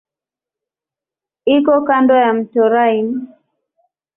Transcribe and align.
Iko 1.55 1.73
kando 1.87 2.13
ya 2.23 2.29
mto 2.37 2.63
Rhine. 2.73 3.15